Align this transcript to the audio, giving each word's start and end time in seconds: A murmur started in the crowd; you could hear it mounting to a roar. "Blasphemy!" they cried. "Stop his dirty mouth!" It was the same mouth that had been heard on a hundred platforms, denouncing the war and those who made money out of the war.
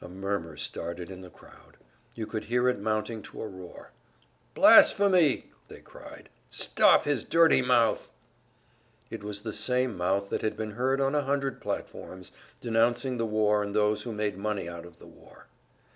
A 0.00 0.08
murmur 0.08 0.56
started 0.56 1.12
in 1.12 1.20
the 1.20 1.30
crowd; 1.30 1.76
you 2.16 2.26
could 2.26 2.46
hear 2.46 2.68
it 2.68 2.80
mounting 2.80 3.22
to 3.22 3.40
a 3.40 3.46
roar. 3.46 3.92
"Blasphemy!" 4.52 5.52
they 5.68 5.78
cried. 5.80 6.28
"Stop 6.50 7.04
his 7.04 7.22
dirty 7.22 7.62
mouth!" 7.62 8.10
It 9.10 9.22
was 9.22 9.42
the 9.42 9.52
same 9.52 9.96
mouth 9.96 10.28
that 10.30 10.42
had 10.42 10.56
been 10.56 10.72
heard 10.72 11.00
on 11.00 11.14
a 11.14 11.22
hundred 11.22 11.60
platforms, 11.60 12.32
denouncing 12.60 13.16
the 13.16 13.26
war 13.26 13.62
and 13.62 13.76
those 13.76 14.02
who 14.02 14.10
made 14.12 14.36
money 14.36 14.68
out 14.68 14.84
of 14.84 14.98
the 14.98 15.06
war. 15.06 15.46